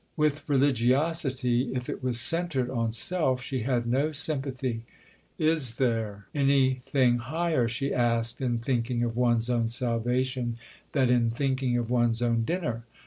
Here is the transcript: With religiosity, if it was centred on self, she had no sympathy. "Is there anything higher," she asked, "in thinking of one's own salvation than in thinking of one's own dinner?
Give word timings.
With 0.17 0.49
religiosity, 0.49 1.75
if 1.75 1.87
it 1.87 2.03
was 2.03 2.19
centred 2.19 2.71
on 2.71 2.91
self, 2.91 3.39
she 3.43 3.59
had 3.61 3.85
no 3.85 4.11
sympathy. 4.11 4.81
"Is 5.37 5.75
there 5.75 6.25
anything 6.33 7.19
higher," 7.19 7.67
she 7.67 7.93
asked, 7.93 8.41
"in 8.41 8.57
thinking 8.57 9.03
of 9.03 9.15
one's 9.15 9.47
own 9.47 9.69
salvation 9.69 10.57
than 10.93 11.11
in 11.11 11.29
thinking 11.29 11.77
of 11.77 11.91
one's 11.91 12.23
own 12.23 12.45
dinner? 12.45 12.83